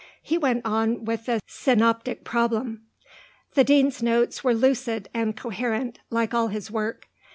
[0.23, 2.87] He went on with the Synoptic Problem.
[3.53, 7.07] The Dean's notes were lucid and coherent, like all his work.